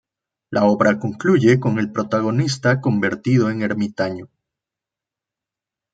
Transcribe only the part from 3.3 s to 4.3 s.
en ermitaño.